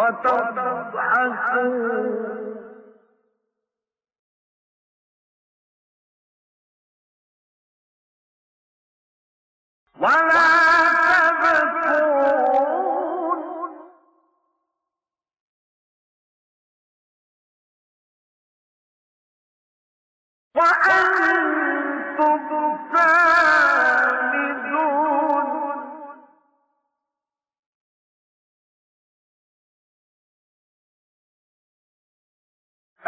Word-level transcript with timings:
وتضحكون 0.00 1.90
ولا 10.00 10.69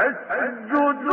أسجد 0.03 1.07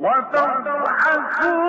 وتضحكون. 0.00 1.60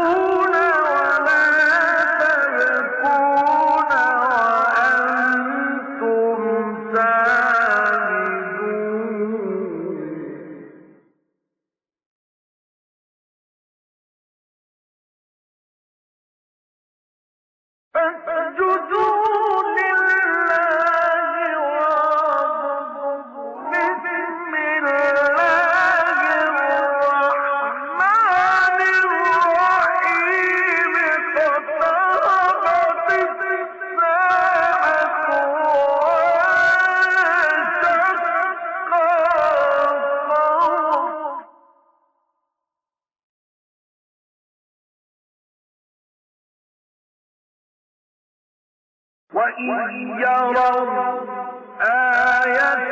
تروا 50.31 51.21
آية 51.81 52.91